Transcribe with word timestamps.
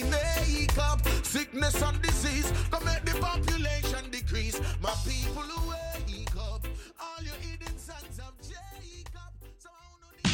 they 0.00 0.10
make 0.10 0.78
up 0.78 1.00
sickness 1.22 1.82
and 1.82 2.00
disease 2.02 2.50
to 2.70 2.84
make 2.84 3.04
the 3.04 3.18
population 3.20 4.10
decrease. 4.10 4.60
My 4.80 4.94
people 5.06 5.42
wake 5.68 6.36
up, 6.36 6.66
all 7.00 7.22
you 7.22 7.32
hidden 7.40 7.78
sons 7.78 8.18
of 8.18 8.34
Jacob. 8.42 9.32
So 9.58 9.68
i 9.70 9.88
don't 10.00 10.16
need 10.22 10.28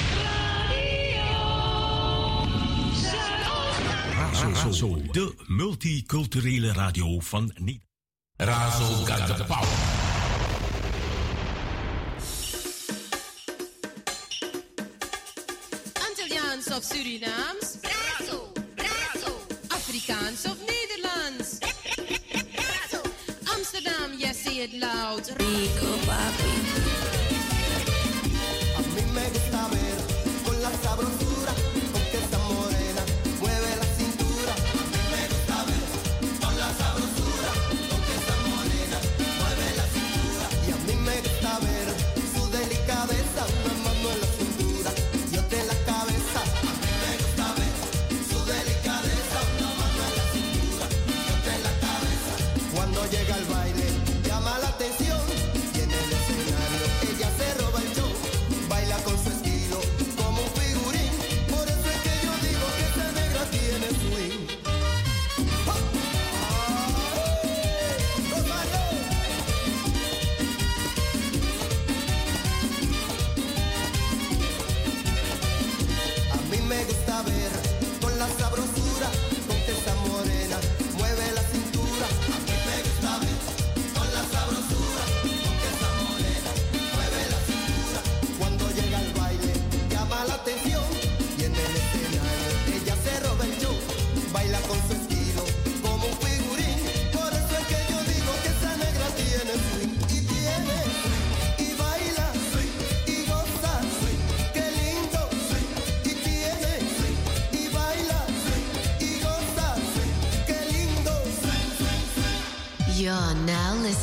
radio 4.17 4.49
het 4.49 4.65
Razo, 4.65 5.13
de 5.13 5.35
multiculturele 5.47 6.73
radio 6.73 7.21
van 7.21 7.53
Niet. 7.55 7.83
Razo 8.37 9.05
got 9.05 9.37
the 9.37 9.45
power. 9.45 10.03
of 16.77 16.83
Surinaams. 16.83 17.94
it 24.65 24.73
loud. 24.81 25.44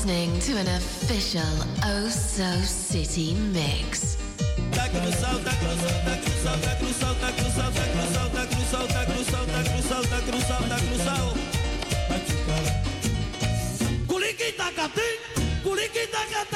listening 0.01 0.39
to 0.39 0.57
an 0.57 0.67
official 0.67 1.41
Oh 1.83 2.07
So 2.09 2.49
City 2.61 3.35
mix. 3.53 4.17
Culiquita 14.07 14.71
Culiquita 15.63 16.50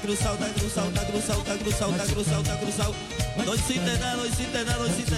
cruzado, 0.00 0.34
está 0.34 0.52
cruzado, 0.54 0.88
está 0.88 1.06
cruzado, 1.06 1.40
está 1.40 1.56
cruzado, 1.58 1.92
está 1.92 2.06
cruzado, 2.06 2.42
está 2.42 2.58
cruzado. 2.58 2.94
No 3.44 3.54
hiciste 3.54 3.98
nada, 3.98 4.16
no 4.16 4.26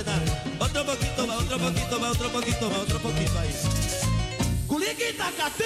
nada, 0.02 0.20
no. 0.58 0.64
Otro 0.64 0.84
poquito 0.86 1.26
más, 1.26 1.36
otro 1.38 1.58
poquito 1.58 2.00
más, 2.00 2.10
otro 2.10 2.28
poquito 2.30 2.70
más, 2.70 2.78
otro 2.78 2.98
poquito 2.98 3.38
ahí. 3.38 3.54
Culiquita 4.66 5.30
catí, 5.36 5.64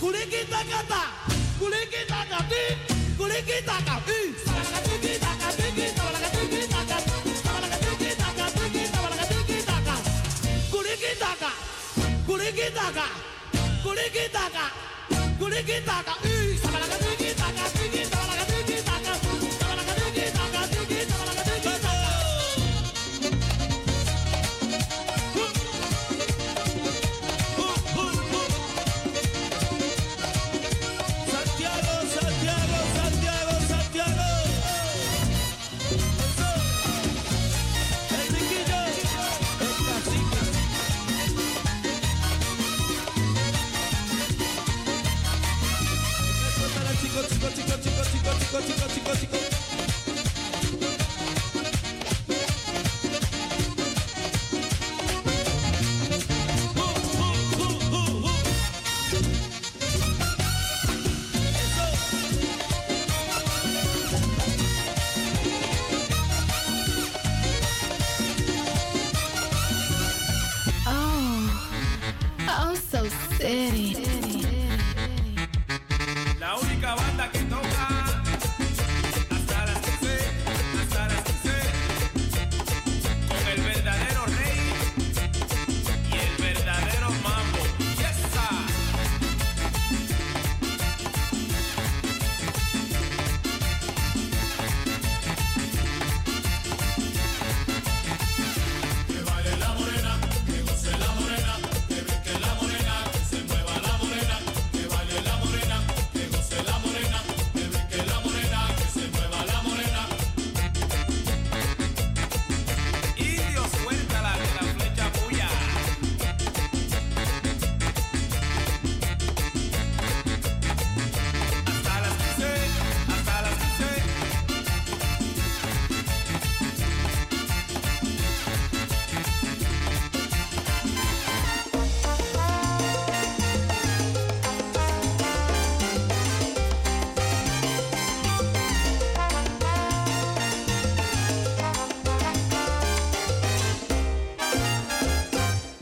culiquita 0.00 0.58
catá, 0.70 1.12
culiquita 1.58 2.26
catí, 2.28 2.62
culiquita 3.16 3.78
catí. 3.84 4.34
Culiquita 10.70 11.34
culiquita 12.26 12.92
culiquita 15.38 15.38
culiquita. 15.38 17.13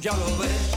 ya 0.03 0.17
lo 0.17 0.37
ves. 0.37 0.72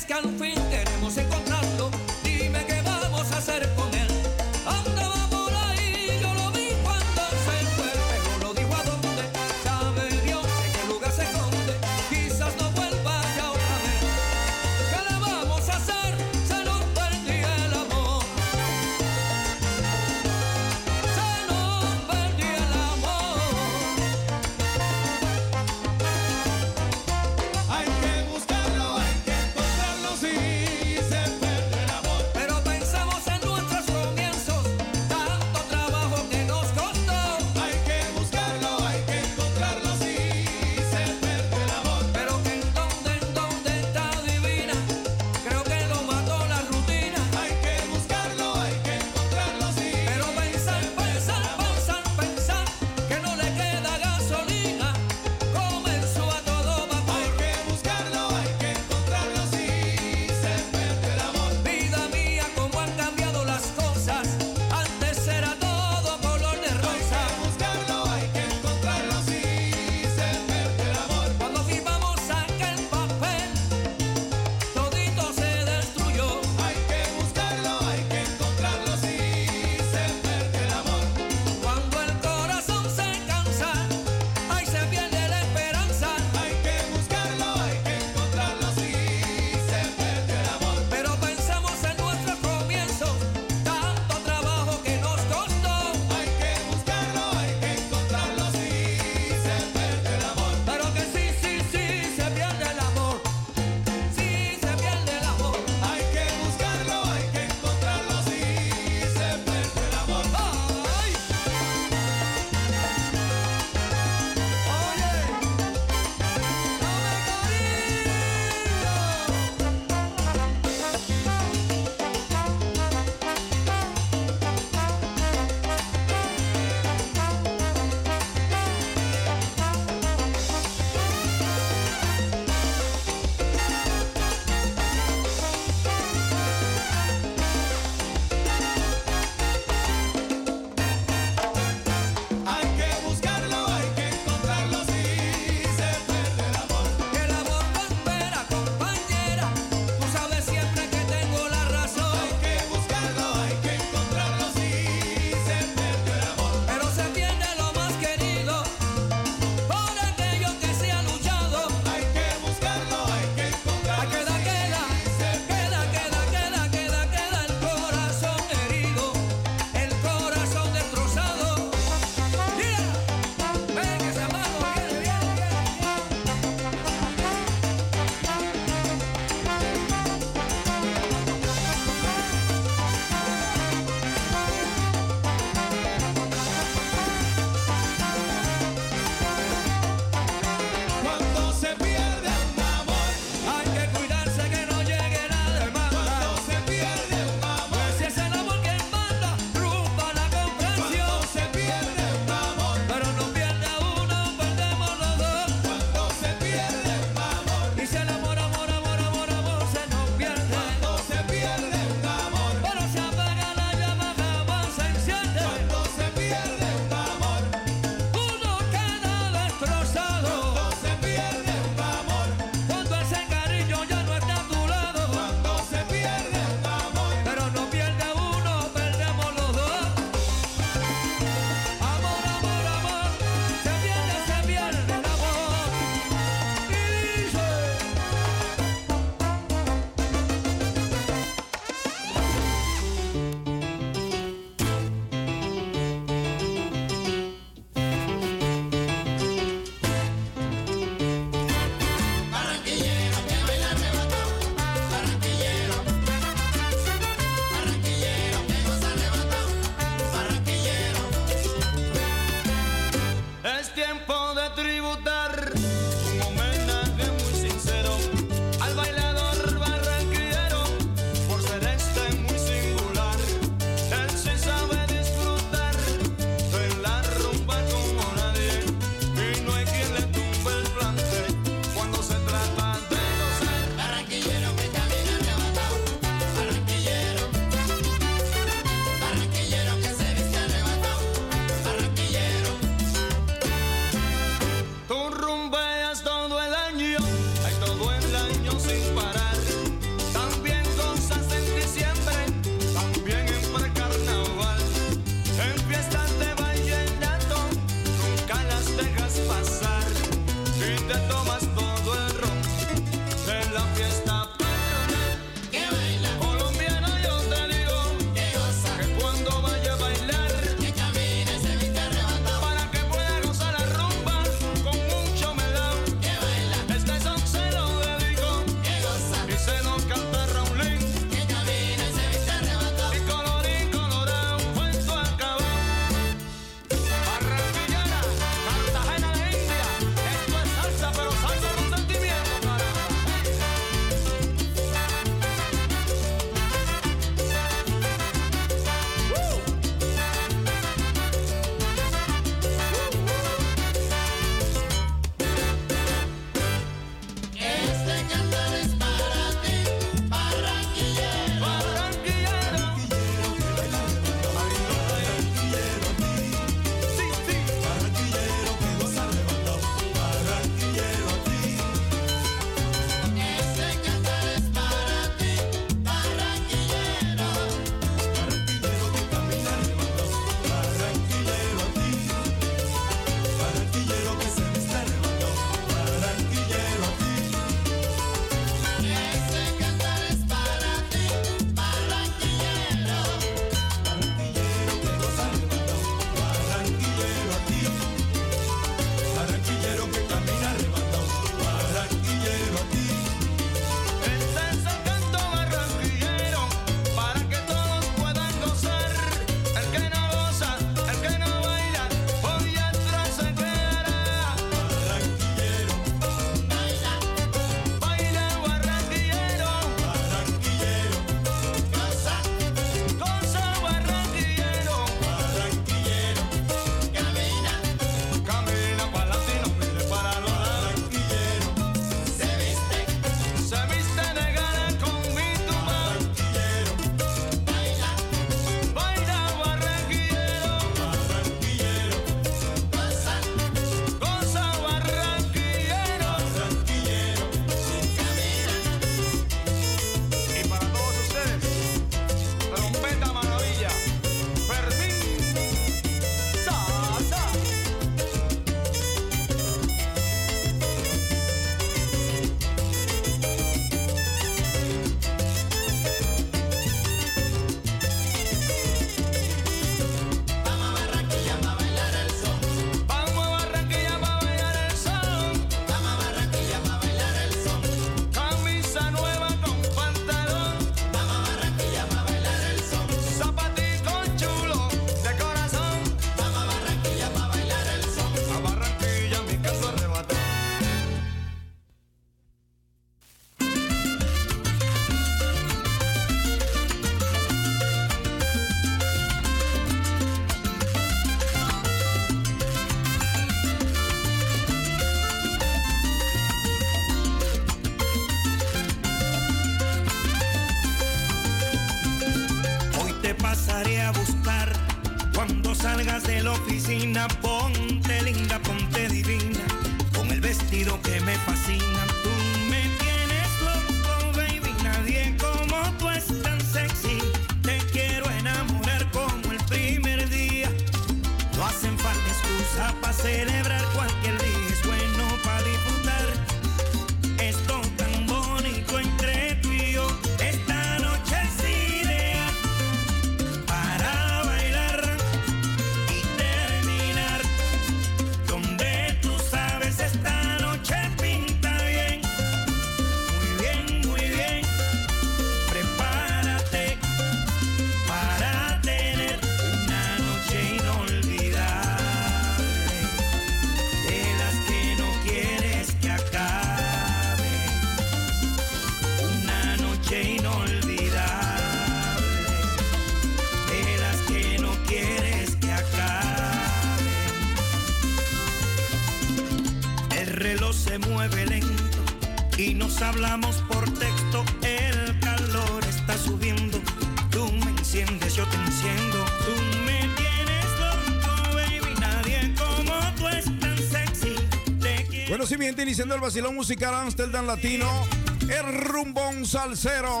iniciando 595.70 595.94
el 595.94 596.00
vacilón 596.00 596.34
musical 596.34 596.74
Amsterdam 596.74 597.28
Latino. 597.28 597.86
El 598.22 598.60
rumbón 598.64 599.24
salsero. 599.24 600.00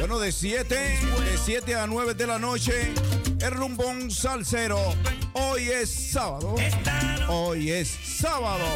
Bueno, 0.00 0.18
de 0.18 0.32
7 0.32 0.74
de 0.74 1.38
7 1.44 1.76
a 1.76 1.86
9 1.86 2.14
de 2.14 2.26
la 2.26 2.40
noche. 2.40 2.92
El 3.40 3.52
rumbón 3.52 4.10
salsero. 4.10 4.80
Hoy 5.34 5.68
es 5.68 6.10
sábado. 6.10 6.56
Hoy 7.28 7.70
es 7.70 7.88
sábado. 7.88 8.66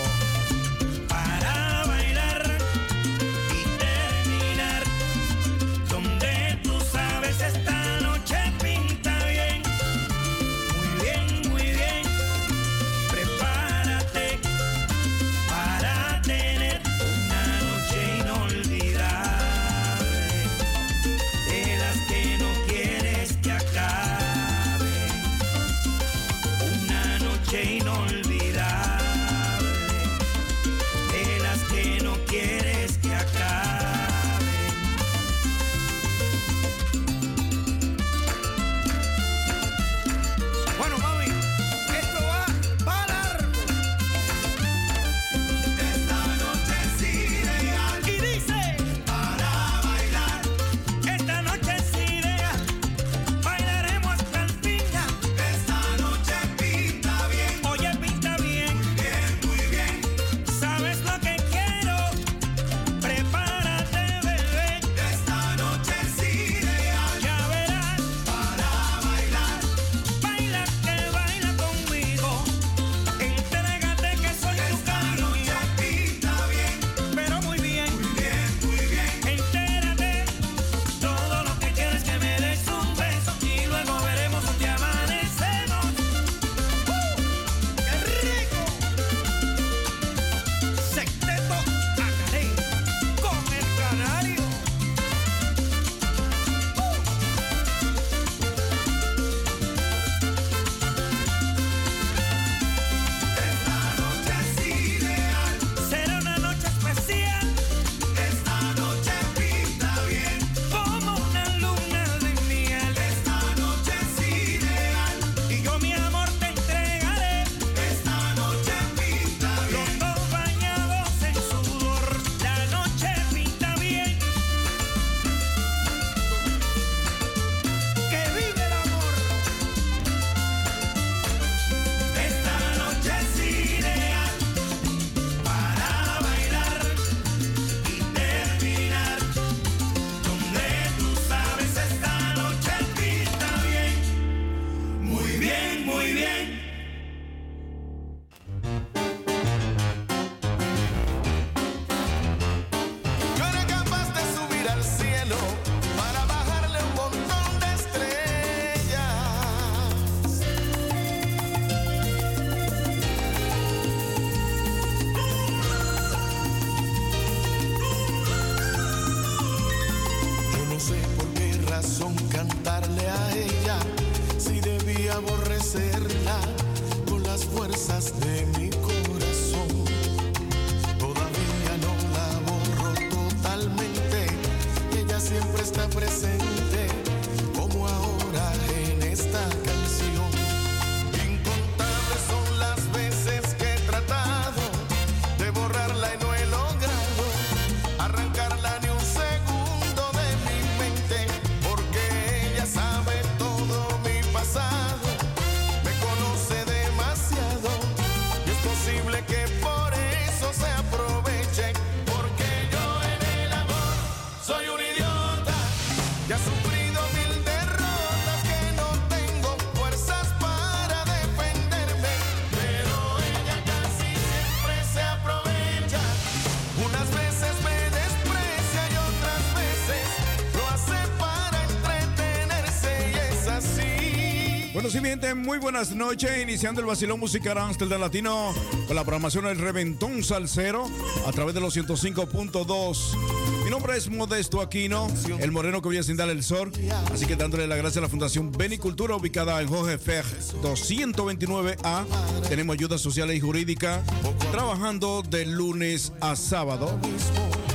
Muy 235.55 235.61
buenas 235.61 235.95
noches, 235.95 236.43
iniciando 236.43 236.81
el 236.81 236.87
vacilón 236.89 237.21
musical 237.21 237.57
Amsterdam 237.59 238.01
Latino 238.01 238.53
con 238.89 238.97
la 238.97 239.05
programación 239.05 239.47
El 239.47 239.57
Reventón 239.57 240.25
Salcero 240.25 240.91
a 241.29 241.31
través 241.31 241.55
de 241.55 241.61
los 241.61 241.77
105.2. 241.77 243.63
Mi 243.63 243.71
nombre 243.71 243.97
es 243.97 244.11
Modesto 244.11 244.61
Aquino, 244.61 245.07
el 245.39 245.53
moreno 245.53 245.81
que 245.81 245.87
voy 245.87 245.99
a 245.99 246.03
dar 246.03 246.29
el 246.29 246.43
sol, 246.43 246.73
así 247.13 247.27
que 247.27 247.37
dándole 247.37 247.69
la 247.69 247.77
gracia 247.77 248.01
a 248.01 248.03
la 248.03 248.09
Fundación 248.09 248.51
Benicultura 248.51 249.15
ubicada 249.15 249.63
en 249.63 249.69
Jorge 249.69 249.97
Fer 249.97 250.25
229A. 250.61 252.05
Tenemos 252.49 252.75
ayuda 252.75 252.99
social 252.99 253.33
y 253.33 253.39
jurídica 253.39 254.03
trabajando 254.51 255.23
de 255.23 255.47
lunes 255.47 256.13
a 256.21 256.35
sábado. 256.35 256.99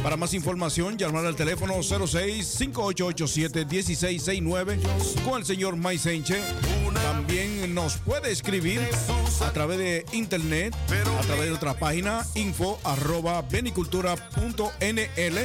Para 0.03 0.17
más 0.17 0.33
información, 0.33 0.97
llamar 0.97 1.25
al 1.25 1.37
teléfono 1.37 1.81
06 1.81 2.45
5887 2.45 3.65
1669 3.65 4.79
con 5.23 5.39
el 5.39 5.45
señor 5.45 5.77
Maisenche 5.77 6.41
también 7.29 7.75
nos 7.75 7.97
puede 7.97 8.31
escribir 8.31 8.81
a 9.45 9.51
través 9.51 9.77
de 9.77 10.03
internet, 10.13 10.75
a 11.19 11.21
través 11.21 11.43
de 11.43 11.49
nuestra 11.49 11.75
página 11.75 12.25
info 12.33 12.79
arroba 12.83 13.43
benicultura.nl. 13.43 15.39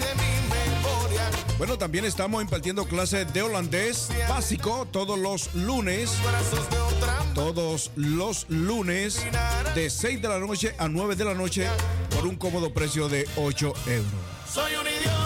Bueno, 1.58 1.76
también 1.76 2.06
estamos 2.06 2.42
impartiendo 2.42 2.86
clases 2.86 3.30
de 3.34 3.42
holandés 3.42 4.08
básico 4.30 4.88
todos 4.90 5.18
los 5.18 5.54
lunes. 5.54 6.10
Todos 7.34 7.90
los 7.96 8.46
lunes 8.48 9.22
de 9.74 9.90
6 9.90 10.22
de 10.22 10.28
la 10.28 10.38
noche 10.38 10.74
a 10.78 10.88
9 10.88 11.16
de 11.16 11.24
la 11.26 11.34
noche 11.34 11.68
por 12.14 12.26
un 12.26 12.36
cómodo 12.36 12.72
precio 12.72 13.10
de 13.10 13.28
8 13.36 13.74
euros. 13.88 14.10
Soy 14.50 14.72
un 14.74 14.86
idiota 14.86 15.23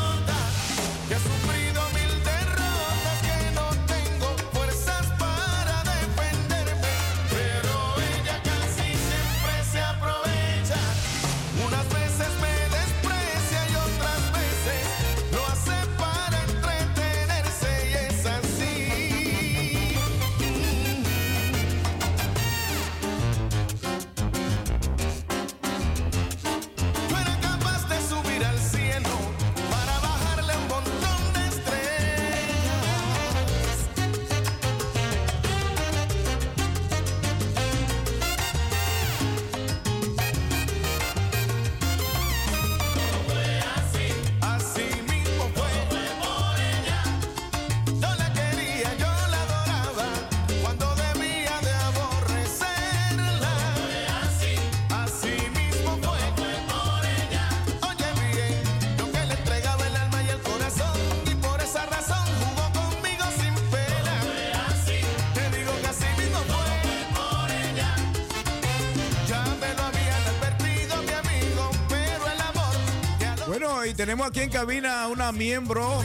tenemos 74.18 74.30
aquí 74.30 74.40
en 74.40 74.50
cabina 74.50 75.06
una 75.06 75.30
miembro, 75.30 76.02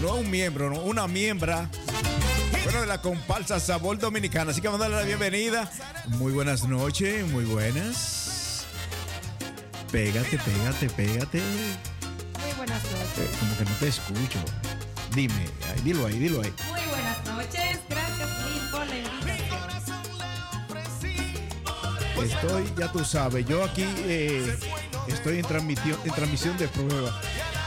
no 0.00 0.14
un 0.16 0.28
miembro, 0.28 0.68
no, 0.68 0.80
una 0.80 1.06
miembra. 1.06 1.70
Bueno, 2.64 2.80
de 2.80 2.86
la 2.88 3.00
comparsa 3.00 3.60
Sabor 3.60 3.98
Dominicana. 3.98 4.50
Así 4.50 4.60
que 4.60 4.66
vamos 4.66 4.80
a 4.80 4.88
darle 4.88 4.96
la 4.96 5.04
bienvenida. 5.04 5.70
Muy 6.18 6.32
buenas 6.32 6.66
noches, 6.66 7.24
muy 7.30 7.44
buenas. 7.44 8.66
Pégate, 9.92 10.38
pégate, 10.38 10.90
pégate. 10.90 11.40
Muy 11.40 12.52
buenas 12.56 12.82
noches. 12.82 13.18
Eh, 13.18 13.30
como 13.38 13.56
que 13.58 13.64
no 13.64 13.76
te 13.78 13.88
escucho. 13.88 14.38
Dime, 15.14 15.46
ay, 15.72 15.80
dilo 15.84 16.06
ahí, 16.06 16.18
dilo 16.18 16.42
ahí. 16.42 16.52
Muy 16.68 16.80
buenas 16.88 17.24
noches. 17.26 17.78
Gracias, 17.88 18.28
por 18.72 18.86
la 18.86 18.96
invitación. 18.96 19.40
Estoy, 22.24 22.72
ya 22.76 22.92
tú 22.92 23.04
sabes, 23.04 23.46
yo 23.46 23.64
aquí 23.64 23.84
eh, 23.98 24.58
estoy 25.12 25.38
en 25.38 25.44
transmisión, 25.44 25.98
en 26.04 26.12
transmisión 26.12 26.56
de 26.58 26.68
prueba. 26.68 27.20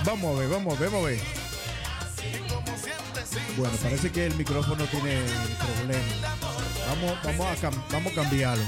Vamos 0.05 0.35
a 0.35 0.39
ver, 0.39 0.49
vamos 0.49 0.77
a 0.77 0.81
ver, 0.81 0.89
vamos 0.89 1.05
a 1.05 1.09
ver. 1.09 1.19
Bueno, 3.57 3.73
parece 3.81 4.11
que 4.11 4.25
el 4.25 4.35
micrófono 4.35 4.83
tiene 4.85 5.21
problema. 5.77 6.03
Vamos, 6.87 7.17
vamos, 7.23 7.47
a, 7.47 7.55
cam- 7.61 7.83
vamos 7.91 8.11
a 8.11 8.15
cambiarlo. 8.15 8.63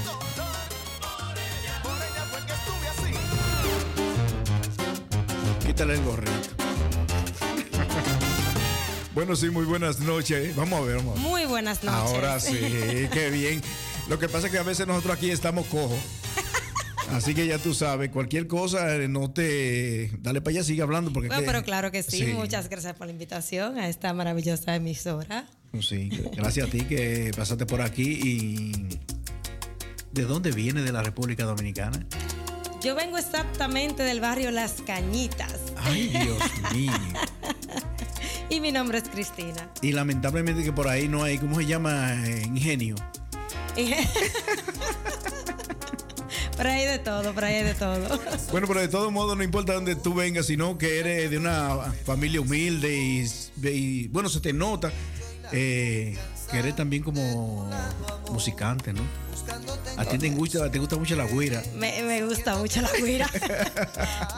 Quítale 5.66 5.94
el 5.94 6.02
gorrito. 6.02 6.32
bueno, 9.14 9.34
sí, 9.36 9.50
muy 9.50 9.64
buenas 9.64 10.00
noches. 10.00 10.54
Vamos 10.56 10.80
a 10.80 10.84
ver, 10.84 10.96
vamos 10.96 11.18
a 11.18 11.20
ver. 11.20 11.28
Muy 11.30 11.44
buenas 11.46 11.82
noches. 11.82 12.00
Ahora 12.12 12.38
sí, 12.40 12.58
qué 13.12 13.30
bien. 13.32 13.62
Lo 14.08 14.18
que 14.18 14.28
pasa 14.28 14.46
es 14.46 14.52
que 14.52 14.58
a 14.58 14.62
veces 14.62 14.86
nosotros 14.86 15.16
aquí 15.16 15.30
estamos 15.30 15.66
cojos. 15.66 15.98
Así 17.12 17.34
que 17.34 17.46
ya 17.46 17.58
tú 17.58 17.72
sabes, 17.72 18.10
cualquier 18.10 18.46
cosa, 18.46 18.96
eh, 18.96 19.08
no 19.08 19.30
te. 19.30 20.10
Dale 20.20 20.40
para 20.40 20.52
allá, 20.56 20.64
sigue 20.64 20.82
hablando. 20.82 21.12
Porque 21.12 21.28
Bueno, 21.28 21.42
que- 21.42 21.46
pero 21.46 21.62
claro 21.64 21.90
que 21.92 22.02
sí. 22.02 22.24
Muchas 22.34 22.68
gracias 22.68 22.94
por 22.94 23.06
la 23.06 23.12
invitación 23.12 23.78
a 23.78 23.88
esta 23.88 24.12
maravillosa 24.12 24.74
emisora. 24.74 25.46
Sí, 25.80 26.08
gracias 26.36 26.68
a 26.68 26.70
ti 26.70 26.80
que 26.82 27.30
pasaste 27.36 27.64
por 27.66 27.80
aquí 27.80 28.18
y. 28.22 28.88
¿De 30.12 30.22
dónde 30.22 30.50
viene 30.50 30.82
de 30.82 30.92
la 30.92 31.02
República 31.02 31.44
Dominicana? 31.44 32.04
Yo 32.82 32.94
vengo 32.94 33.18
exactamente 33.18 34.02
del 34.02 34.20
barrio 34.20 34.50
Las 34.50 34.74
Cañitas 34.82 35.60
Ay, 35.76 36.08
Dios 36.08 36.38
mío. 36.72 36.92
y 38.50 38.60
mi 38.60 38.70
nombre 38.72 38.98
es 38.98 39.04
Cristina. 39.08 39.70
Y 39.82 39.92
lamentablemente 39.92 40.62
que 40.62 40.72
por 40.72 40.88
ahí 40.88 41.08
no 41.08 41.22
hay, 41.22 41.38
¿cómo 41.38 41.56
se 41.56 41.66
llama? 41.66 42.14
Eh, 42.26 42.42
Ingenio. 42.46 42.94
por 46.56 46.66
ahí 46.66 46.84
de 46.84 46.98
todo, 46.98 47.32
por 47.32 47.44
ahí 47.44 47.62
de 47.62 47.74
todo. 47.74 48.20
Bueno, 48.50 48.66
pero 48.66 48.80
de 48.80 48.88
todo 48.88 49.10
modo 49.10 49.36
no 49.36 49.42
importa 49.42 49.74
dónde 49.74 49.96
tú 49.96 50.14
vengas, 50.14 50.46
sino 50.46 50.78
que 50.78 50.98
eres 51.00 51.30
de 51.30 51.38
una 51.38 51.92
familia 52.04 52.40
humilde 52.40 52.96
y, 52.96 54.08
bueno, 54.08 54.28
se 54.28 54.40
te 54.40 54.52
nota 54.52 54.90
eh, 55.52 56.16
que 56.50 56.58
eres 56.58 56.76
también 56.76 57.02
como 57.02 57.68
musicante, 58.30 58.92
¿no? 58.92 59.02
A 59.96 60.04
ti 60.04 60.18
te 60.18 60.30
gusta, 60.30 60.70
te 60.70 60.78
gusta 60.78 60.96
mucho 60.96 61.16
la 61.16 61.26
guira. 61.26 61.62
Me, 61.74 62.02
me 62.02 62.22
gusta 62.24 62.56
mucho 62.56 62.80
la 62.80 62.92
guira. 62.92 63.28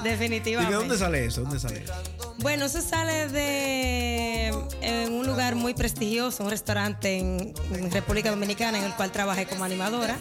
¿Y 0.00 0.04
Definitivamente. 0.08 0.72
de 0.72 0.78
dónde 0.78 0.98
sale 0.98 1.24
eso? 1.26 1.42
¿Dónde 1.42 1.58
sale? 1.60 1.84
Bueno, 2.38 2.66
eso 2.66 2.80
sale 2.80 3.28
de 3.28 4.48
en 4.80 5.12
un 5.12 5.26
lugar 5.26 5.54
muy 5.56 5.74
prestigioso, 5.74 6.44
un 6.44 6.50
restaurante 6.50 7.18
en, 7.18 7.52
en 7.72 7.90
República 7.90 8.30
Dominicana 8.30 8.78
en 8.78 8.84
el 8.84 8.94
cual 8.94 9.10
trabajé 9.10 9.46
como 9.46 9.64
animadora 9.64 10.16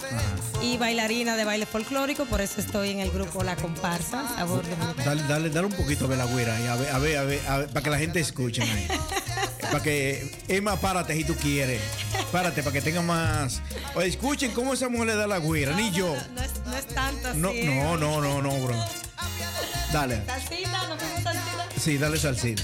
y 0.61 0.77
bailarina 0.77 1.35
de 1.35 1.45
baile 1.45 1.65
folclórico, 1.65 2.25
por 2.25 2.41
eso 2.41 2.59
estoy 2.59 2.89
en 2.91 2.99
el 2.99 3.11
grupo 3.11 3.43
La 3.43 3.55
Comparsa, 3.55 4.27
Sabor. 4.35 4.63
Dale, 5.05 5.23
dale, 5.27 5.49
dale 5.49 5.67
un 5.67 5.73
poquito 5.73 6.07
de 6.07 6.17
la 6.17 6.25
guira 6.25 6.59
y 6.59 6.67
a 6.67 6.75
ver, 6.75 6.89
a 6.91 6.99
ver, 6.99 7.17
a 7.17 7.23
ver, 7.23 7.39
a 7.47 7.57
ver, 7.59 7.67
para 7.69 7.83
que 7.83 7.89
la 7.89 7.97
gente 7.99 8.19
escuche. 8.19 8.63
ahí. 8.63 8.87
para 9.61 9.83
que, 9.83 10.31
Emma, 10.47 10.79
párate 10.79 11.15
si 11.15 11.23
tú 11.23 11.35
quieres. 11.35 11.81
Párate 12.31 12.63
para 12.63 12.73
que 12.73 12.81
tenga 12.81 13.01
más. 13.01 13.61
Oye, 13.95 14.07
escuchen 14.07 14.51
cómo 14.51 14.66
esa 14.73 14.89
mujer 14.89 15.07
le 15.07 15.15
da 15.15 15.27
la 15.27 15.39
guira, 15.39 15.75
ni 15.75 15.91
yo. 15.91 16.15
No 16.33 16.41
es, 16.41 16.51
no 16.65 16.75
es 16.77 16.87
tanto 16.87 17.27
así. 17.29 17.39
No, 17.39 17.51
no, 17.53 17.97
no, 17.97 18.21
no, 18.21 18.41
no, 18.41 18.65
bro. 18.65 18.75
Dale. 19.91 20.25
Salsita, 20.25 20.87
¿no 20.87 20.99
salsita? 20.99 21.67
Sí, 21.77 21.97
dale 21.97 22.17
salsita. 22.17 22.63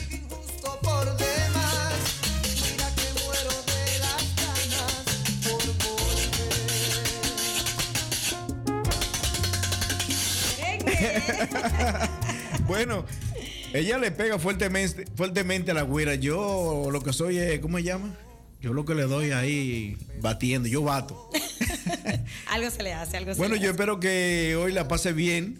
Bueno, 12.68 13.06
ella 13.74 13.98
le 13.98 14.12
pega 14.12 14.40
fuertemente, 14.40 15.06
fuertemente 15.16 15.72
a 15.72 15.74
la 15.74 15.82
güera. 15.82 16.16
Yo 16.16 16.88
lo 16.92 17.02
que 17.02 17.12
soy 17.14 17.38
es, 17.38 17.60
¿cómo 17.60 17.78
se 17.78 17.84
llama? 17.84 18.16
Yo 18.62 18.74
lo 18.74 18.86
que 18.86 18.96
le 18.96 19.04
doy 19.04 19.32
ahí 19.32 19.98
batiendo, 20.22 20.70
yo 20.70 20.82
bato. 20.82 21.30
Algo 22.52 22.70
se 22.72 22.84
le 22.84 22.94
hace, 22.94 23.18
algo 23.18 23.34
se 23.34 23.38
Bueno, 23.38 23.56
le 23.56 23.62
yo 23.62 23.66
hace. 23.68 23.72
espero 23.72 24.00
que 24.00 24.56
hoy 24.62 24.72
la 24.72 24.88
pase 24.88 25.14
bien. 25.14 25.60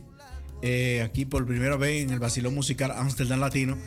eh, 0.62 1.02
aquí 1.04 1.26
por 1.26 1.46
primera 1.46 1.76
vez 1.78 2.04
en 2.04 2.12
el 2.12 2.20
Basilón 2.20 2.56
Musical 2.56 2.92
Amsterdam 2.92 3.40
Latino. 3.40 3.78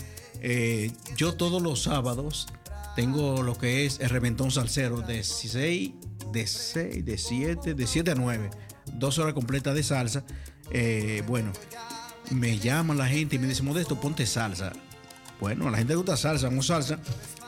Eh, 0.43 0.91
yo 1.17 1.35
todos 1.35 1.63
los 1.63 1.83
sábados 1.85 2.47
tengo 2.95 3.43
lo 3.43 3.57
que 3.57 3.87
es 3.87 3.99
el 4.01 4.11
reventón 4.11 4.51
salsero 4.51 5.01
de 5.01 5.15
16, 5.15 5.93
de 6.33 6.47
6, 6.47 7.05
de 7.05 7.19
7, 7.19 7.75
de 7.75 7.87
7 7.87 8.11
a 8.11 8.15
9. 8.15 8.51
Dos 8.95 9.19
horas 9.19 9.35
completas 9.35 9.75
de 9.75 9.83
salsa. 9.83 10.25
Eh, 10.71 11.23
bueno, 11.27 11.53
me 12.31 12.59
llama 12.59 12.95
la 12.95 13.07
gente 13.07 13.37
y 13.37 13.39
me 13.39 13.47
dice, 13.49 13.63
Modesto, 13.63 14.01
ponte 14.01 14.27
salsa. 14.27 14.73
Bueno, 15.41 15.69
a 15.69 15.71
la 15.71 15.79
gente 15.79 15.93
le 15.93 15.97
gusta 15.97 16.17
salsa, 16.17 16.49
vamos 16.49 16.67
salsa. 16.69 16.99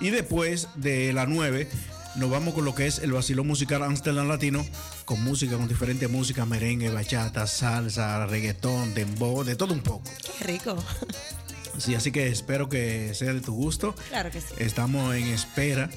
Y 0.01 0.11
después 0.11 0.69
de 0.77 1.13
las 1.13 1.29
9 1.29 1.69
nos 2.17 2.31
vamos 2.31 2.55
con 2.55 2.65
lo 2.65 2.75
que 2.75 2.87
es 2.87 2.99
el 2.99 3.13
vacilón 3.13 3.47
musical 3.47 3.83
Amsterdam 3.83 4.29
Latino, 4.29 4.65
con 5.05 5.23
música, 5.23 5.57
con 5.57 5.69
diferentes 5.69 6.09
músicas, 6.11 6.47
merengue, 6.47 6.91
bachata, 6.91 7.47
salsa, 7.47 8.27
reggaetón, 8.27 8.95
dembow, 8.95 9.45
de 9.45 9.57
todo 9.57 9.75
un 9.75 9.81
poco. 9.81 10.11
Qué 10.39 10.45
rico. 10.45 10.77
Sí, 11.77 11.95
así 11.95 12.11
que 12.11 12.27
espero 12.27 12.69
que 12.69 13.15
sea 13.15 13.33
de 13.33 13.41
tu 13.41 13.55
gusto. 13.55 13.95
Claro 14.09 14.33
que 14.33 14.41
sí. 14.41 14.49
Estamos 14.59 15.15
en 15.15 15.29
espera 15.29 15.89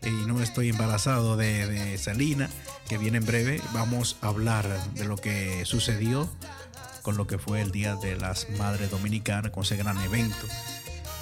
y 0.00 0.10
no 0.10 0.40
estoy 0.40 0.68
embarazado 0.68 1.36
de, 1.36 1.66
de 1.66 1.98
Salina, 1.98 2.48
que 2.88 2.98
viene 2.98 3.18
en 3.18 3.26
breve. 3.26 3.60
Vamos 3.72 4.16
a 4.20 4.28
hablar 4.28 4.68
de 4.92 5.04
lo 5.04 5.16
que 5.16 5.64
sucedió 5.64 6.30
con 7.02 7.16
lo 7.16 7.26
que 7.26 7.38
fue 7.38 7.60
el 7.62 7.72
Día 7.72 7.96
de 7.96 8.14
las 8.14 8.48
Madres 8.50 8.92
Dominicanas, 8.92 9.50
con 9.50 9.64
ese 9.64 9.76
gran 9.76 10.00
evento 10.02 10.46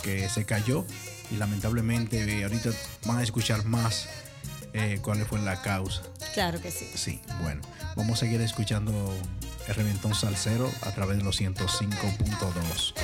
que 0.02 0.28
se 0.28 0.44
cayó 0.44 0.85
y 1.31 1.37
lamentablemente 1.37 2.22
eh, 2.22 2.44
ahorita 2.44 2.70
van 3.07 3.18
a 3.18 3.22
escuchar 3.22 3.64
más 3.64 4.09
eh, 4.72 4.98
cuál 5.02 5.24
fue 5.26 5.38
la 5.40 5.61
causa. 5.62 6.02
Claro 6.35 6.61
que 6.61 6.70
sí. 6.70 6.88
Sí, 6.94 7.20
bueno, 7.42 7.62
vamos 7.96 8.18
a 8.18 8.20
seguir 8.20 8.40
escuchando 8.40 9.16
el 9.68 9.74
reventón 9.74 10.14
salsero 10.14 10.70
a 10.82 10.90
través 10.92 11.18
de 11.18 11.24
los 11.24 11.40
105.2. 11.40 12.94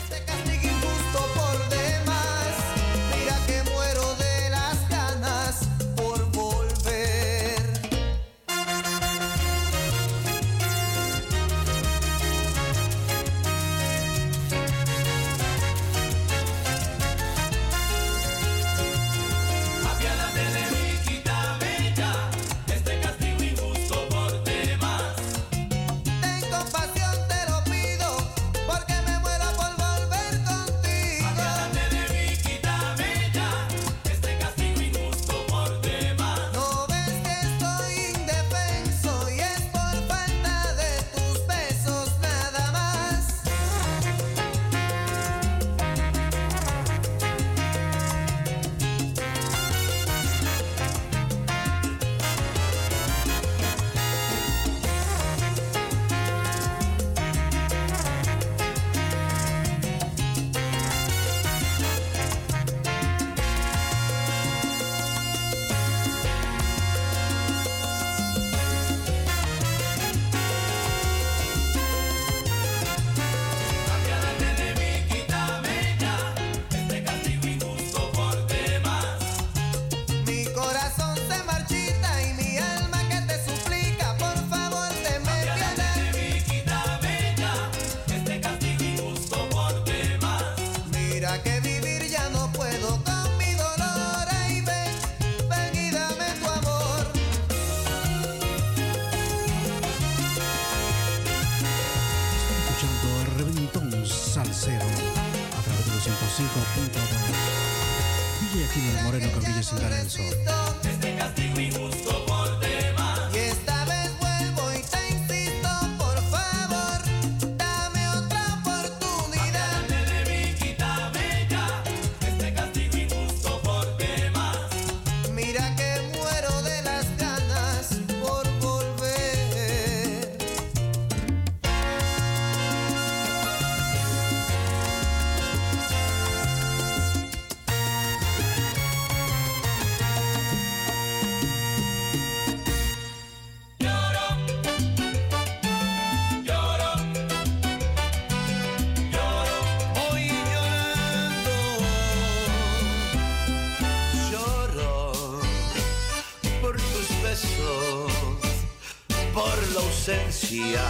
ausencia 160.08 160.80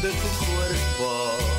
de 0.00 0.10
tu 0.10 0.44
cuerpo. 0.44 1.55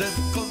that 0.00 0.49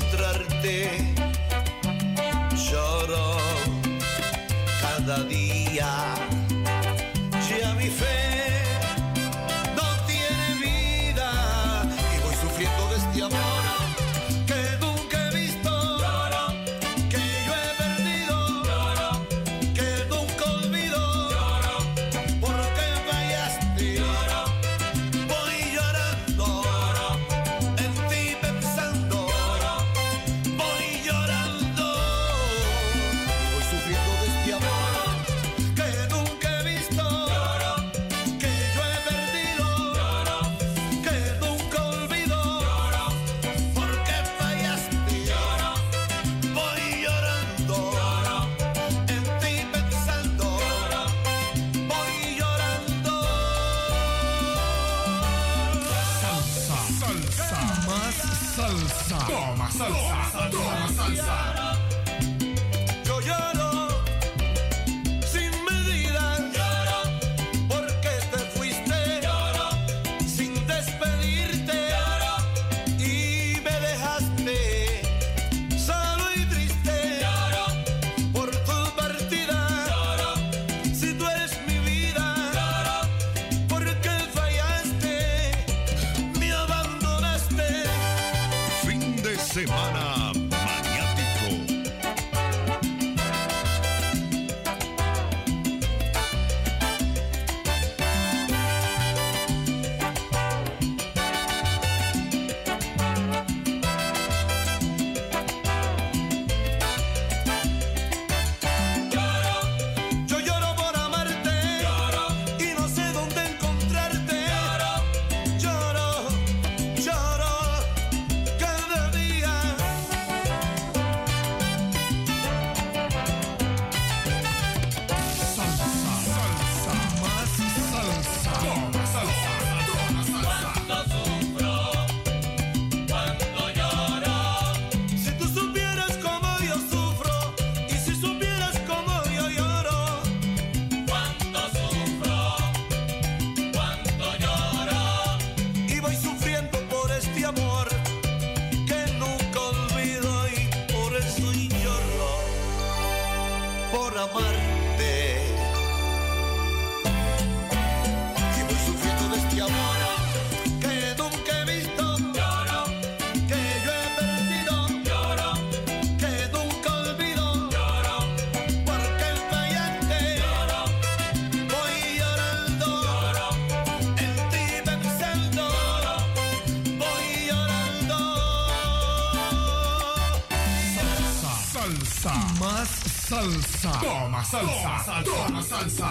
toma 185.88 186.09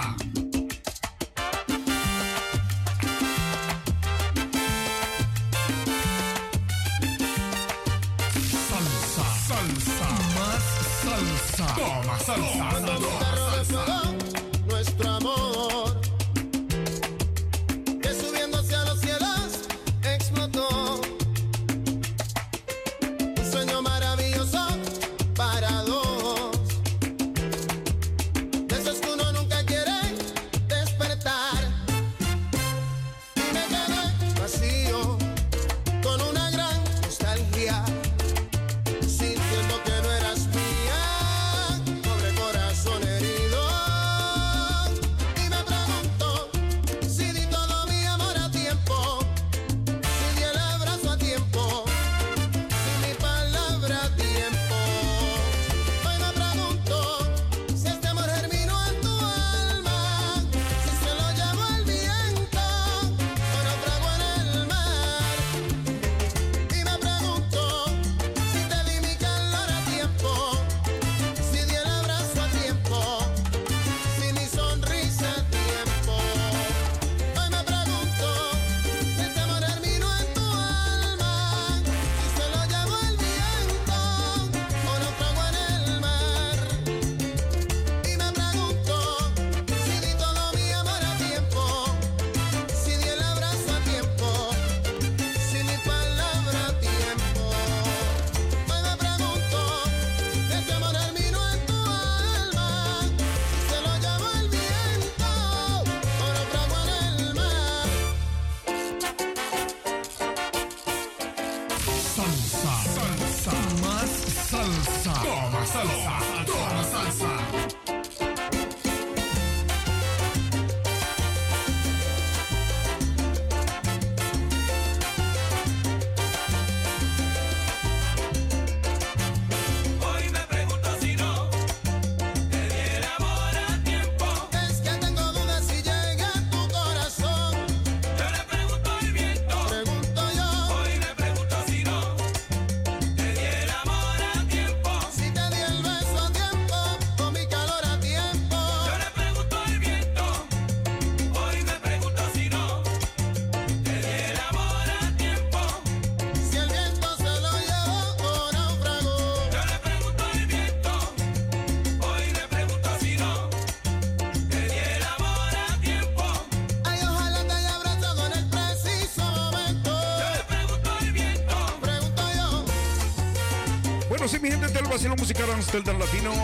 Bueno, 174.29 174.45
sí, 174.45 174.47
mi 174.47 174.51
gente 174.51 174.79
del 174.79 174.93
vacilo 174.93 175.16
musical 175.16 175.51
Amsterdam 175.51 175.99
Latino. 175.99 176.35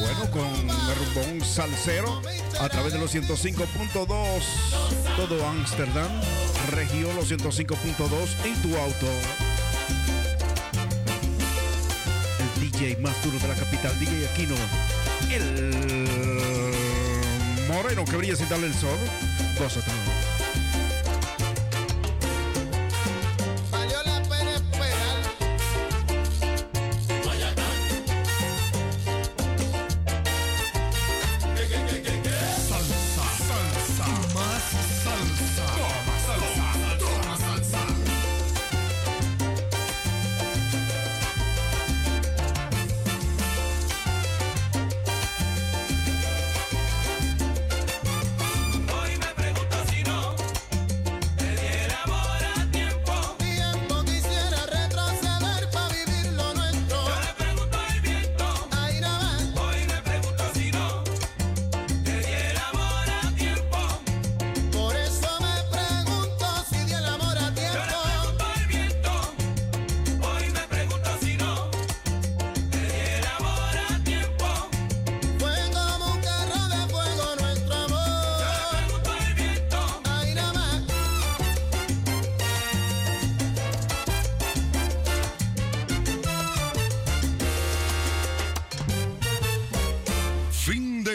Bueno, 0.00 0.30
con 0.30 0.68
el 0.68 0.96
rumbón 0.96 1.40
salsero 1.42 2.20
a 2.60 2.68
través 2.68 2.92
de 2.92 2.98
los 2.98 3.14
105.2. 3.14 4.06
Todo 5.16 5.46
Amsterdam. 5.46 6.10
Región 6.72 7.16
los 7.16 7.30
105.2 7.30 8.44
en 8.44 8.60
tu 8.60 8.76
auto. 8.76 9.06
El 12.38 12.70
DJ 12.70 12.98
más 12.98 13.24
duro 13.24 13.38
de 13.38 13.48
la 13.48 13.54
capital, 13.54 13.98
DJ 13.98 14.28
Aquino. 14.28 14.54
El 15.30 15.72
moreno 17.66 18.04
que 18.04 18.16
brilla 18.18 18.36
sin 18.36 18.50
darle 18.50 18.66
el 18.66 18.74
sol. 18.74 18.98
Gózate. 19.58 19.95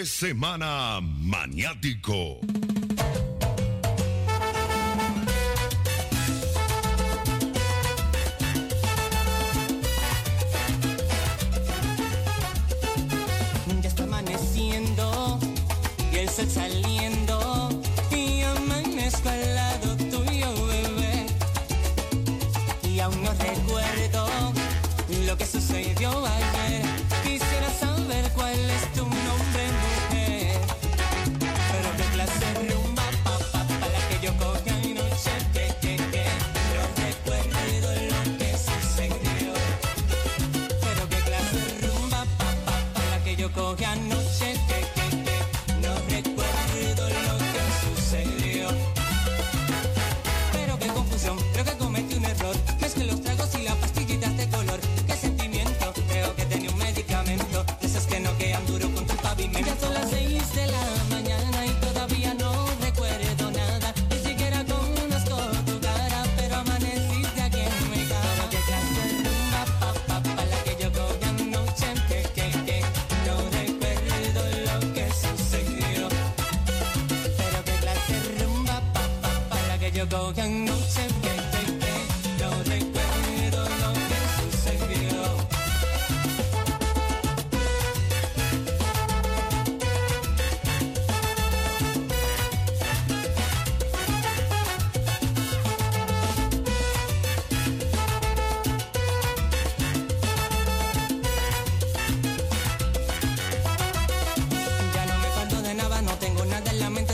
semana 0.05 0.99
maniático. 1.01 2.39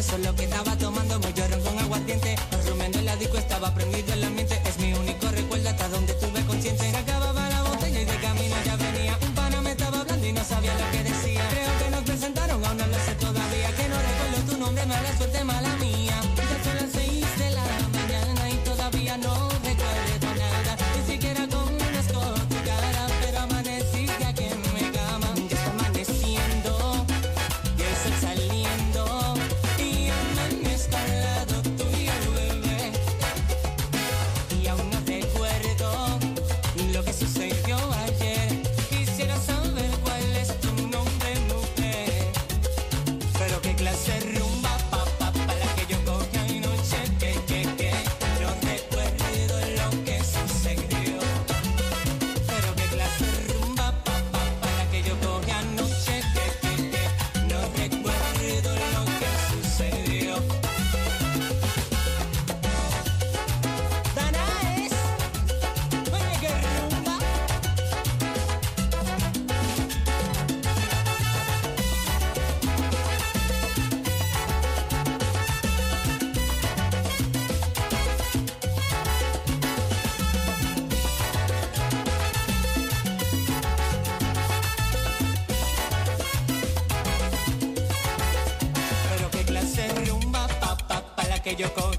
Eso 0.07 0.15
es 0.15 0.25
lo 0.25 0.33
que 0.35 0.45
está 0.45 0.66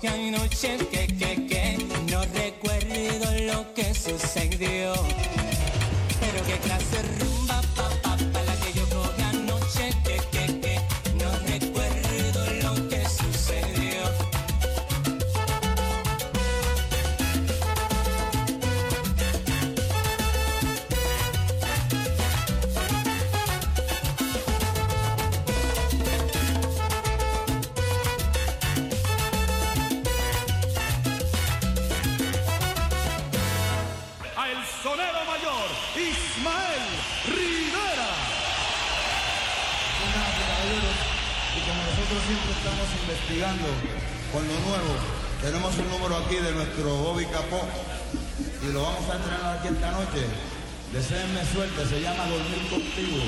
que 0.09 0.29
anoche, 0.29 0.79
que, 0.91 1.07
que, 1.07 1.47
que, 1.47 1.79
no 2.11 2.23
recuerdo 2.35 3.27
lo 3.53 3.75
que 3.75 3.95
sucedió. 3.95 4.93
Pero 6.21 6.45
qué 6.47 6.59
clase 6.59 7.28
con 43.39 44.43
lo 44.49 44.55
nuevo, 44.67 44.97
tenemos 45.41 45.73
un 45.79 45.89
número 45.89 46.17
aquí 46.17 46.35
de 46.35 46.51
nuestro 46.51 46.93
Bobby 46.97 47.25
Capó 47.27 47.61
y 48.69 48.73
lo 48.73 48.83
vamos 48.83 49.09
a 49.09 49.17
estrenar 49.17 49.59
aquí 49.59 49.69
esta 49.69 49.93
noche. 49.93 50.27
Deseenme 50.93 51.45
suerte, 51.53 51.87
se 51.87 52.01
llama 52.01 52.27
Dormir 52.27 52.69
Contigo. 52.69 53.23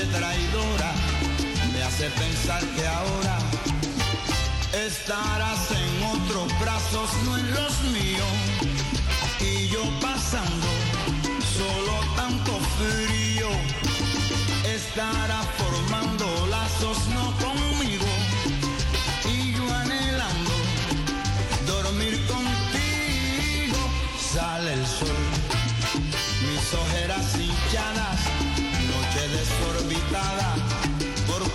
Noche 0.00 0.18
traidora 0.18 0.92
me 1.72 1.82
hace 1.82 2.08
pensar 2.10 2.62
que 2.76 2.86
ahora 2.86 3.38
estarás 4.72 5.70
en 5.70 6.04
otros 6.04 6.60
brazos, 6.60 7.10
no 7.24 7.36
en 7.36 7.54
los 7.54 7.82
míos. 7.92 8.32
Y 9.40 9.68
yo 9.68 9.82
pasando 10.00 10.66
solo 11.56 12.14
tanto 12.16 12.58
frío 12.78 13.48
estará 14.64 15.39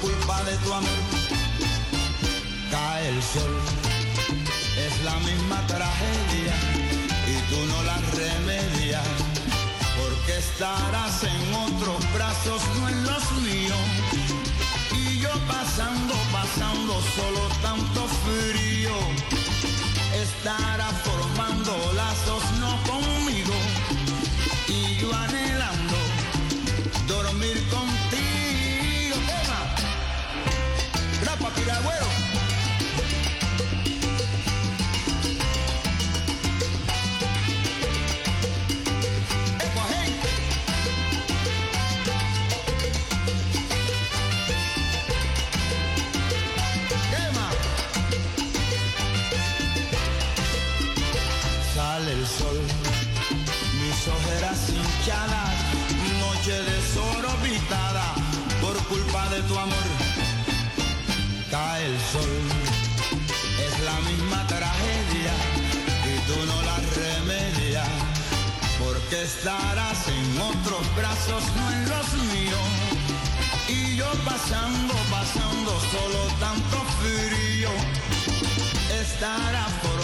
culpa 0.05 0.43
de 0.43 0.55
tu 0.57 0.71
amor 0.71 1.01
cae 2.71 3.09
el 3.09 3.21
sol 3.33 3.55
es 4.85 4.93
la 5.03 5.15
misma 5.29 5.57
tragedia 5.65 6.55
y 7.33 7.35
tú 7.49 7.59
no 7.71 7.77
la 7.89 7.97
remedias 8.21 9.07
porque 9.97 10.37
estarás 10.37 11.23
en 11.23 11.41
otros 11.67 11.99
brazos, 12.13 12.61
no 12.79 12.89
en 12.89 13.03
los 13.03 13.31
míos. 13.47 13.85
Y 14.91 15.19
yo 15.19 15.31
pasando, 15.47 16.13
pasando 16.31 16.93
solo 17.17 17.41
tanto 17.61 18.01
frío. 18.25 18.95
Estará 20.13 20.89
formando 21.07 21.71
lazos, 21.95 22.43
estarás 69.23 70.07
en 70.07 70.41
otros 70.41 70.95
brazos, 70.95 71.43
no 71.55 71.71
en 71.71 71.89
los 71.89 72.13
míos. 72.33 72.67
Y 73.67 73.95
yo 73.97 74.09
pasando, 74.23 74.93
pasando 75.09 75.71
solo 75.91 76.25
tanto 76.39 76.77
frío 76.99 77.69
Estará 79.01 79.65
formando 79.81 79.94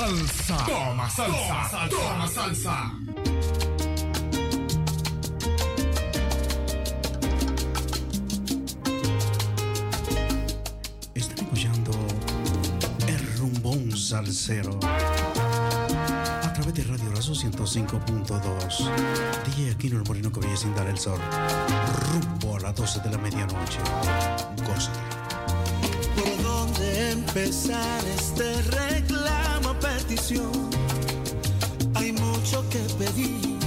salsa. 0.00 0.56
Toma 0.66 1.10
salsa, 1.10 1.88
toma 1.90 2.26
salsa. 2.28 2.92
Están 11.14 11.38
escuchando 11.38 11.92
el 13.06 13.38
rumbón 13.38 13.96
salsero 13.96 14.78
a 14.82 16.52
través 16.54 16.74
de 16.74 16.84
Radio 16.84 17.10
Razo 17.14 17.32
105.2. 17.32 18.90
DJ 19.46 19.72
Aquino 19.72 19.98
el 19.98 20.04
Moreno 20.04 20.32
que 20.32 20.40
brilla 20.40 20.56
sin 20.56 20.74
dar 20.74 20.86
el 20.86 20.98
sol. 20.98 21.20
Rumbo 22.12 22.56
a 22.56 22.60
las 22.60 22.74
12 22.74 23.00
de 23.00 23.10
la 23.10 23.18
medianoche. 23.18 23.78
Gózate. 24.66 24.98
¿Por 26.16 26.42
dónde 26.42 27.10
empezar 27.12 28.04
este 28.04 28.62
reclamo, 28.62 29.19
petición? 30.10 30.50
Hay 31.94 32.12
mucho 32.12 32.68
que 32.68 32.78
pedir 32.98 33.59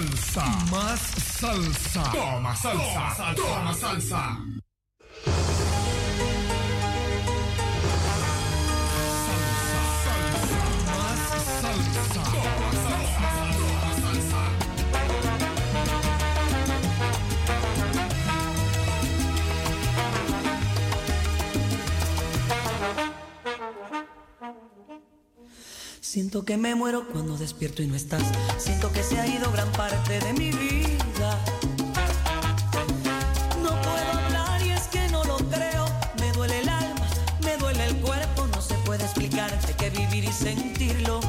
salsa. 0.00 0.44
Más 0.70 1.00
salsa. 1.00 2.12
Toma 2.12 2.56
salsa. 2.56 3.34
Toma 3.36 3.74
salsa. 3.74 4.16
Más 4.16 4.59
Que 26.46 26.56
me 26.56 26.74
muero 26.74 27.06
cuando 27.06 27.36
despierto 27.36 27.80
y 27.80 27.86
no 27.86 27.94
estás. 27.94 28.22
Siento 28.58 28.90
que 28.90 29.04
se 29.04 29.20
ha 29.20 29.26
ido 29.26 29.52
gran 29.52 29.70
parte 29.70 30.18
de 30.18 30.32
mi 30.32 30.50
vida. 30.50 31.38
No 33.62 33.68
puedo 33.68 34.24
hablar 34.24 34.60
y 34.66 34.70
es 34.70 34.88
que 34.88 35.06
no 35.10 35.22
lo 35.22 35.36
creo. 35.36 35.86
Me 36.18 36.32
duele 36.32 36.58
el 36.58 36.68
alma, 36.68 37.06
me 37.44 37.56
duele 37.56 37.86
el 37.86 37.96
cuerpo. 38.00 38.48
No 38.48 38.60
se 38.60 38.74
puede 38.84 39.04
explicar, 39.04 39.56
hay 39.64 39.74
que 39.74 39.90
vivir 39.90 40.24
y 40.24 40.32
sentirlo. 40.32 41.20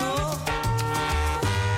No. 0.00 0.36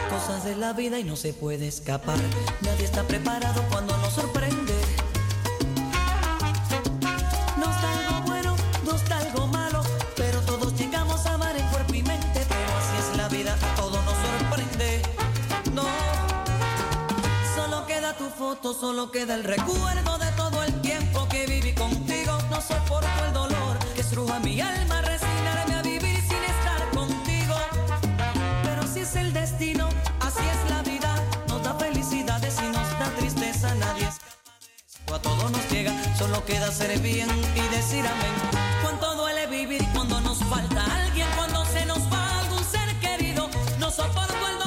Cosas 0.08 0.44
de 0.44 0.56
la 0.56 0.72
vida 0.72 0.98
y 0.98 1.04
no 1.04 1.16
se 1.16 1.34
puede 1.34 1.68
escapar. 1.68 2.18
Nadie 2.62 2.86
está 2.86 3.02
preparado 3.02 3.62
cuando 3.70 3.98
nos 3.98 4.14
sorprende. 4.14 4.67
Queda 19.10 19.34
el 19.34 19.44
recuerdo 19.44 20.18
de 20.18 20.30
todo 20.32 20.62
el 20.64 20.80
tiempo 20.80 21.26
que 21.28 21.46
viví 21.46 21.72
contigo. 21.72 22.38
No 22.50 22.60
soporto 22.60 23.24
el 23.26 23.32
dolor 23.32 23.78
que 23.94 24.00
estruja 24.00 24.38
mi 24.40 24.60
alma, 24.60 25.00
resignarme 25.02 25.74
a 25.74 25.82
vivir 25.82 26.20
sin 26.20 26.42
estar 26.54 26.90
contigo. 26.94 27.54
Pero 28.64 28.82
así 28.82 29.00
es 29.00 29.16
el 29.16 29.32
destino, 29.32 29.88
así 30.20 30.42
es 30.54 30.70
la 30.70 30.82
vida. 30.82 31.14
Nos 31.48 31.62
da 31.62 31.74
felicidades 31.74 32.56
y 32.60 32.66
nos 32.66 32.98
da 32.98 33.10
tristeza, 33.18 33.74
nadie 33.76 34.08
es 34.08 34.18
a 35.12 35.18
todo 35.20 35.48
nos 35.48 35.70
llega, 35.70 35.92
solo 36.16 36.44
queda 36.44 36.70
ser 36.70 36.98
bien 37.00 37.28
y 37.56 37.74
decir 37.74 38.06
amén. 38.06 38.34
Cuánto 38.82 39.14
duele 39.14 39.46
vivir 39.46 39.82
cuando 39.94 40.20
nos 40.20 40.38
falta 40.44 40.84
alguien, 40.84 41.26
cuando 41.34 41.64
se 41.64 41.86
nos 41.86 42.00
va 42.12 42.40
algún 42.40 42.62
ser 42.62 42.94
querido. 43.00 43.48
No 43.78 43.90
soporto 43.90 44.48
el 44.48 44.57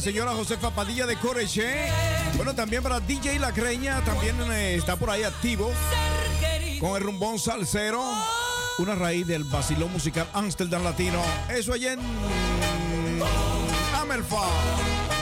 señora 0.00 0.32
Josefa 0.32 0.70
Padilla 0.70 1.06
de 1.06 1.16
Coreche. 1.16 1.88
Bueno, 2.36 2.54
también 2.54 2.82
para 2.82 3.00
DJ 3.00 3.38
La 3.38 3.52
Creña, 3.52 4.02
también 4.04 4.36
eh, 4.52 4.74
está 4.74 4.96
por 4.96 5.10
ahí 5.10 5.22
activo. 5.22 5.70
Con 6.80 6.96
el 6.96 7.02
rumbón 7.02 7.38
salsero. 7.38 8.02
Una 8.78 8.94
raíz 8.94 9.26
del 9.26 9.44
vacilón 9.44 9.90
musical 9.92 10.28
Amsterdam 10.34 10.84
Latino. 10.84 11.22
Eso 11.48 11.72
allá 11.72 11.94
en 11.94 12.00
Amelford. 13.94 15.15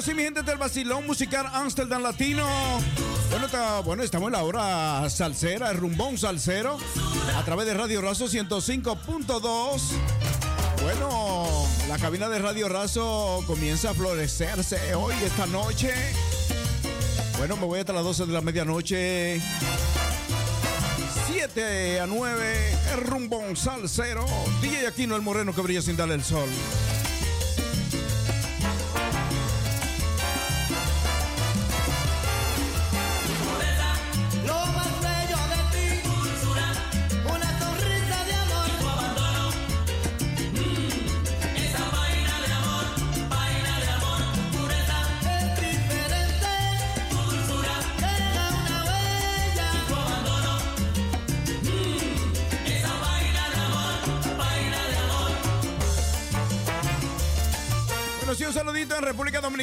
Bueno, 0.00 0.12
sí, 0.12 0.16
mi 0.16 0.22
gente 0.22 0.42
del 0.42 0.56
Basilón 0.56 1.06
Musical 1.06 1.46
Amsterdam 1.52 2.00
Latino. 2.02 2.46
Bueno, 3.28 3.44
está- 3.44 3.80
bueno, 3.80 4.02
estamos 4.02 4.28
en 4.28 4.32
la 4.32 4.42
hora 4.44 5.10
salsera, 5.10 5.70
el 5.70 5.76
rumbón 5.76 6.16
salsero, 6.16 6.78
a 7.36 7.44
través 7.44 7.66
de 7.66 7.74
Radio 7.74 8.00
Razo 8.00 8.26
105.2. 8.26 9.82
Bueno, 10.80 11.44
la 11.86 11.98
cabina 11.98 12.30
de 12.30 12.38
Radio 12.38 12.70
Razo 12.70 13.44
comienza 13.46 13.90
a 13.90 13.94
florecerse 13.94 14.94
hoy, 14.94 15.14
esta 15.22 15.44
noche. 15.44 15.92
Bueno, 17.36 17.58
me 17.58 17.66
voy 17.66 17.80
hasta 17.80 17.92
las 17.92 18.02
12 18.04 18.24
de 18.24 18.32
la 18.32 18.40
medianoche. 18.40 19.38
7 21.30 22.00
a 22.00 22.06
9, 22.06 22.78
el 22.94 23.00
rumbón 23.02 23.54
salsero. 23.54 24.24
DJ 24.62 24.86
Aquino, 24.86 25.14
el 25.14 25.20
moreno 25.20 25.54
que 25.54 25.60
brilla 25.60 25.82
sin 25.82 25.98
darle 25.98 26.14
el 26.14 26.24
sol. 26.24 26.48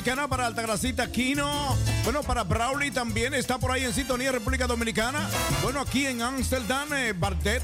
Dominicana 0.08 0.30
para 0.30 0.46
Altagracita 0.46 1.12
Quino. 1.12 1.76
Bueno, 2.06 2.24
para 2.24 2.46
Brawley 2.46 2.92
también 2.92 3.34
está 3.34 3.58
por 3.58 3.72
ahí 3.72 3.84
en 3.84 3.92
sintonía 3.92 4.32
República 4.32 4.66
Dominicana. 4.66 5.28
Bueno, 5.62 5.82
aquí 5.82 6.06
en 6.06 6.22
Amsterdam, 6.22 6.94
eh, 6.94 7.12
Bardet 7.12 7.62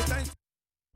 está 0.00 0.18
en 0.18 0.26